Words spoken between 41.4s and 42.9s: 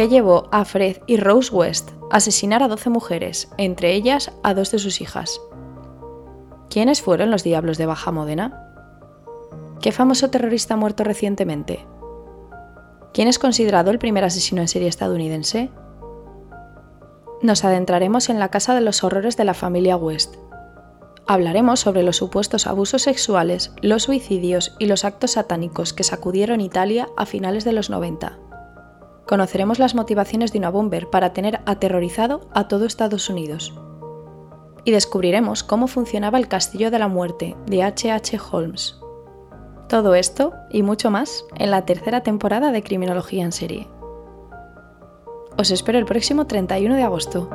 en la tercera temporada de